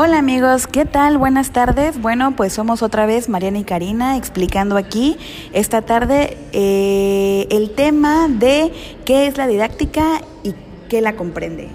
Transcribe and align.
Hola 0.00 0.18
amigos, 0.18 0.68
¿qué 0.68 0.84
tal? 0.84 1.18
Buenas 1.18 1.50
tardes. 1.50 2.00
Bueno, 2.00 2.36
pues 2.36 2.52
somos 2.52 2.84
otra 2.84 3.04
vez 3.04 3.28
Mariana 3.28 3.58
y 3.58 3.64
Karina 3.64 4.16
explicando 4.16 4.76
aquí 4.76 5.16
esta 5.52 5.82
tarde 5.82 6.36
eh, 6.52 7.48
el 7.50 7.70
tema 7.70 8.28
de 8.28 8.70
qué 9.04 9.26
es 9.26 9.36
la 9.36 9.48
didáctica 9.48 10.22
y 10.44 10.54
qué 10.88 11.00
la 11.00 11.16
comprende. 11.16 11.70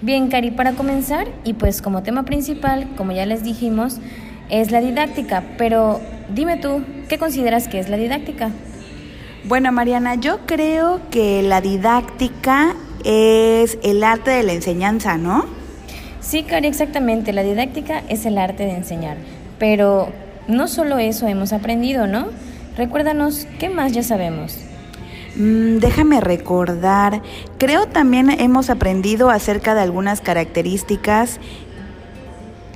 Bien, 0.00 0.28
Cari, 0.28 0.52
para 0.52 0.74
comenzar, 0.74 1.26
y 1.42 1.54
pues 1.54 1.82
como 1.82 2.04
tema 2.04 2.22
principal, 2.22 2.88
como 2.96 3.10
ya 3.10 3.26
les 3.26 3.42
dijimos, 3.42 3.96
es 4.48 4.70
la 4.70 4.80
didáctica, 4.80 5.42
pero 5.58 6.00
dime 6.32 6.56
tú, 6.56 6.84
¿qué 7.08 7.18
consideras 7.18 7.66
que 7.66 7.80
es 7.80 7.88
la 7.88 7.96
didáctica? 7.96 8.52
Bueno, 9.42 9.72
Mariana, 9.72 10.14
yo 10.14 10.38
creo 10.46 11.00
que 11.10 11.42
la 11.42 11.60
didáctica 11.60 12.76
es 13.02 13.76
el 13.82 14.04
arte 14.04 14.30
de 14.30 14.44
la 14.44 14.52
enseñanza, 14.52 15.18
¿no? 15.18 15.61
Sí, 16.22 16.44
Cari, 16.44 16.68
exactamente. 16.68 17.32
La 17.32 17.42
didáctica 17.42 18.02
es 18.08 18.24
el 18.24 18.38
arte 18.38 18.64
de 18.64 18.76
enseñar. 18.76 19.16
Pero 19.58 20.08
no 20.48 20.68
solo 20.68 20.98
eso 20.98 21.26
hemos 21.26 21.52
aprendido, 21.52 22.06
¿no? 22.06 22.28
Recuérdanos, 22.76 23.46
¿qué 23.58 23.68
más 23.68 23.92
ya 23.92 24.02
sabemos? 24.02 24.56
Mm, 25.36 25.78
déjame 25.78 26.20
recordar, 26.20 27.22
creo 27.58 27.86
también 27.86 28.30
hemos 28.30 28.70
aprendido 28.70 29.30
acerca 29.30 29.74
de 29.74 29.80
algunas 29.80 30.20
características 30.20 31.40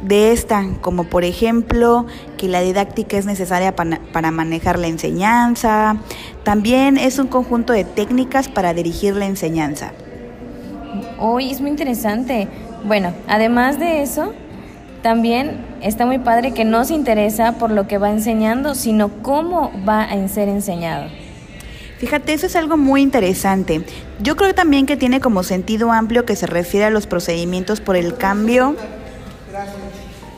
de 0.03 0.33
esta, 0.33 0.65
como 0.81 1.05
por 1.05 1.25
ejemplo 1.25 2.07
que 2.39 2.49
la 2.49 2.61
didáctica 2.61 3.17
es 3.19 3.27
necesaria 3.27 3.75
para, 3.77 4.01
para, 4.13 4.31
manejar 4.31 4.79
la 4.79 4.87
enseñanza, 4.87 5.97
también 6.45 6.97
es 6.97 7.19
un 7.19 7.27
conjunto 7.27 7.73
de 7.73 7.85
técnicas 7.85 8.49
para 8.49 8.73
dirigir 8.73 9.17
la 9.17 9.27
enseñanza. 9.27 9.93
Hoy 11.19 11.51
es 11.51 11.61
muy 11.61 11.71
interesante. 11.71 12.49
Bueno, 12.85 13.13
además 13.27 13.79
de 13.79 14.03
eso, 14.03 14.33
también 15.03 15.65
está 15.83 16.07
muy 16.07 16.19
padre 16.19 16.53
que 16.53 16.65
no 16.65 16.85
se 16.85 16.95
interesa 16.95 17.53
por 17.53 17.71
lo 17.71 17.87
que 17.87 17.99
va 17.99 18.11
enseñando, 18.11 18.75
sino 18.75 19.09
cómo 19.23 19.73
va 19.89 20.03
a 20.03 20.29
ser 20.29 20.49
enseñado. 20.49 21.07
Fíjate, 21.99 22.35
eso 22.35 22.47
es 22.47 22.57
algo 22.57 22.77
muy 22.77 23.01
interesante. 23.03 23.83
Yo 24.21 24.37
creo 24.37 24.55
también 24.55 24.85
que 24.85 24.97
tiene 24.97 25.21
como 25.21 25.43
sentido 25.43 25.93
amplio 25.93 26.27
que 26.27 26.37
se 26.37 26.47
refiere 26.47 26.87
a 26.87 26.91
los 26.91 27.07
procedimientos 27.07 27.81
por 27.81 27.97
el 27.97 28.17
cambio. 28.17 28.77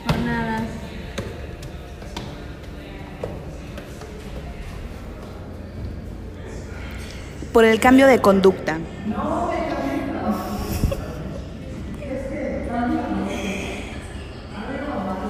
Por 0.07 0.19
nada. 0.19 0.61
Por 7.51 7.65
el 7.65 7.79
cambio 7.79 8.07
de 8.07 8.21
conducta. 8.21 8.77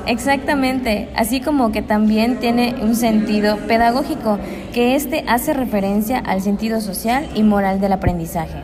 Exactamente, 0.10 1.08
así 1.16 1.40
como 1.40 1.72
que 1.72 1.84
también 1.84 2.40
tiene 2.40 2.74
un 2.82 2.96
sentido 2.96 3.58
pedagógico, 3.68 4.40
que 4.74 4.96
este 4.96 5.24
hace 5.28 5.54
referencia 5.54 6.18
al 6.18 6.42
sentido 6.42 6.82
social 6.82 7.30
y 7.36 7.44
moral 7.44 7.80
del 7.80 7.94
aprendizaje. 7.94 8.64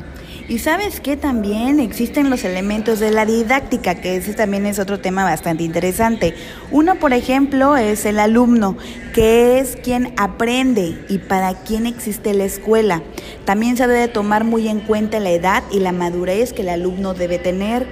Y 0.49 0.57
sabes 0.57 0.99
que 1.01 1.17
también 1.17 1.79
existen 1.79 2.31
los 2.31 2.43
elementos 2.45 2.99
de 2.99 3.11
la 3.11 3.27
didáctica, 3.27 3.93
que 3.93 4.15
ese 4.15 4.33
también 4.33 4.65
es 4.65 4.79
otro 4.79 5.01
tema 5.01 5.23
bastante 5.23 5.63
interesante. 5.63 6.33
Uno, 6.71 6.95
por 6.95 7.13
ejemplo, 7.13 7.77
es 7.77 8.05
el 8.05 8.17
alumno, 8.17 8.75
que 9.13 9.59
es 9.59 9.75
quien 9.75 10.13
aprende 10.17 10.97
y 11.09 11.19
para 11.19 11.53
quien 11.53 11.85
existe 11.85 12.33
la 12.33 12.45
escuela. 12.45 13.03
También 13.45 13.77
se 13.77 13.85
debe 13.85 14.07
tomar 14.07 14.45
muy 14.45 14.67
en 14.67 14.79
cuenta 14.79 15.19
la 15.19 15.29
edad 15.29 15.61
y 15.71 15.79
la 15.79 15.91
madurez 15.91 16.53
que 16.53 16.63
el 16.63 16.69
alumno 16.69 17.13
debe 17.13 17.37
tener. 17.37 17.85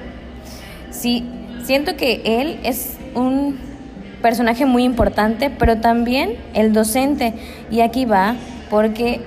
Sí, 0.89 1.23
siento 1.63 1.95
que 1.95 2.23
él 2.25 2.59
es 2.63 2.97
un 3.15 3.57
personaje 4.21 4.65
muy 4.65 4.83
importante, 4.83 5.49
pero 5.49 5.79
también 5.79 6.37
el 6.53 6.73
docente. 6.73 7.33
Y 7.69 7.81
aquí 7.81 8.05
va, 8.05 8.35
porque 8.69 9.21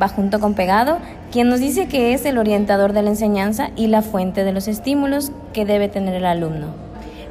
va 0.00 0.08
junto 0.08 0.40
con 0.40 0.54
Pegado, 0.54 0.98
quien 1.30 1.48
nos 1.48 1.60
dice 1.60 1.86
que 1.86 2.12
es 2.14 2.24
el 2.24 2.38
orientador 2.38 2.92
de 2.92 3.02
la 3.02 3.10
enseñanza 3.10 3.70
y 3.76 3.86
la 3.86 4.02
fuente 4.02 4.44
de 4.44 4.52
los 4.52 4.66
estímulos 4.66 5.30
que 5.52 5.64
debe 5.64 5.88
tener 5.88 6.14
el 6.14 6.26
alumno. 6.26 6.74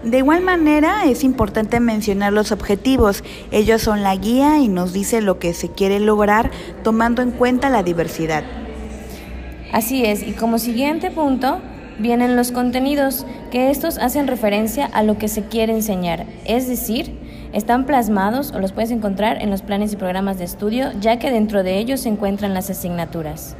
De 0.03 0.19
igual 0.19 0.41
manera, 0.41 1.06
es 1.06 1.25
importante 1.25 1.81
mencionar 1.81 2.31
los 2.31 2.53
objetivos. 2.53 3.23
Ellos 3.52 3.81
son 3.81 4.02
la 4.02 4.16
guía 4.16 4.59
y 4.59 4.69
nos 4.69 4.94
dice 4.94 5.19
lo 5.19 5.40
que 5.40 5.53
se 5.53 5.69
quiere 5.69 6.00
lograr 6.00 6.52
tomando 6.84 7.22
en 7.22 7.31
cuenta 7.31 7.69
la 7.69 7.84
diversidad. 7.84 8.44
Así 9.73 10.06
es, 10.06 10.25
y 10.25 10.31
como 10.31 10.57
siguiente 10.57 11.12
punto, 11.12 11.59
vienen 11.99 12.35
los 12.35 12.51
contenidos, 12.51 13.25
que 13.51 13.69
estos 13.69 13.97
hacen 13.97 14.27
referencia 14.27 14.85
a 14.85 15.03
lo 15.03 15.17
que 15.17 15.27
se 15.27 15.43
quiere 15.43 15.73
enseñar, 15.73 16.25
es 16.45 16.67
decir, 16.67 17.17
están 17.53 17.85
plasmados 17.85 18.51
o 18.51 18.59
los 18.59 18.71
puedes 18.71 18.91
encontrar 18.91 19.41
en 19.41 19.49
los 19.49 19.61
planes 19.61 19.93
y 19.93 19.95
programas 19.95 20.37
de 20.37 20.45
estudio, 20.45 20.91
ya 20.99 21.19
que 21.19 21.31
dentro 21.31 21.63
de 21.63 21.77
ellos 21.77 22.01
se 22.01 22.09
encuentran 22.09 22.53
las 22.53 22.69
asignaturas. 22.69 23.55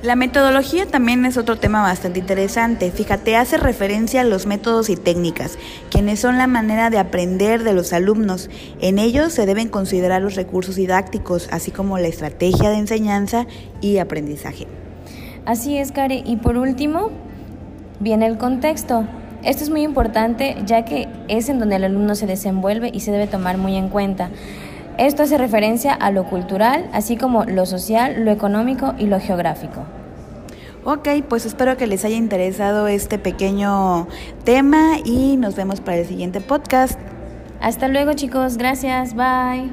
La 0.00 0.14
metodología 0.14 0.86
también 0.86 1.24
es 1.24 1.36
otro 1.36 1.56
tema 1.56 1.82
bastante 1.82 2.20
interesante. 2.20 2.92
Fíjate, 2.92 3.34
hace 3.34 3.56
referencia 3.56 4.20
a 4.20 4.24
los 4.24 4.46
métodos 4.46 4.90
y 4.90 4.96
técnicas, 4.96 5.58
quienes 5.90 6.20
son 6.20 6.38
la 6.38 6.46
manera 6.46 6.88
de 6.88 6.98
aprender 6.98 7.64
de 7.64 7.72
los 7.72 7.92
alumnos. 7.92 8.48
En 8.80 9.00
ellos 9.00 9.32
se 9.32 9.44
deben 9.44 9.68
considerar 9.68 10.22
los 10.22 10.36
recursos 10.36 10.76
didácticos, 10.76 11.48
así 11.50 11.72
como 11.72 11.98
la 11.98 12.06
estrategia 12.06 12.70
de 12.70 12.78
enseñanza 12.78 13.48
y 13.80 13.98
aprendizaje. 13.98 14.68
Así 15.44 15.78
es, 15.78 15.90
Kare. 15.90 16.22
Y 16.24 16.36
por 16.36 16.58
último, 16.58 17.10
Viene 18.00 18.26
el 18.26 18.38
contexto. 18.38 19.04
Esto 19.42 19.62
es 19.64 19.70
muy 19.70 19.82
importante 19.82 20.56
ya 20.66 20.84
que 20.84 21.08
es 21.28 21.48
en 21.48 21.58
donde 21.58 21.76
el 21.76 21.84
alumno 21.84 22.14
se 22.14 22.26
desenvuelve 22.26 22.90
y 22.92 23.00
se 23.00 23.12
debe 23.12 23.26
tomar 23.26 23.58
muy 23.58 23.76
en 23.76 23.88
cuenta. 23.88 24.30
Esto 24.98 25.22
hace 25.22 25.38
referencia 25.38 25.94
a 25.94 26.10
lo 26.10 26.24
cultural, 26.24 26.88
así 26.92 27.16
como 27.16 27.44
lo 27.44 27.66
social, 27.66 28.24
lo 28.24 28.32
económico 28.32 28.94
y 28.98 29.06
lo 29.06 29.20
geográfico. 29.20 29.84
Ok, 30.84 31.08
pues 31.28 31.46
espero 31.46 31.76
que 31.76 31.86
les 31.86 32.04
haya 32.04 32.16
interesado 32.16 32.88
este 32.88 33.18
pequeño 33.18 34.08
tema 34.44 34.98
y 35.04 35.36
nos 35.36 35.54
vemos 35.54 35.80
para 35.80 35.98
el 35.98 36.06
siguiente 36.06 36.40
podcast. 36.40 36.98
Hasta 37.60 37.88
luego 37.88 38.14
chicos, 38.14 38.56
gracias, 38.56 39.14
bye. 39.14 39.70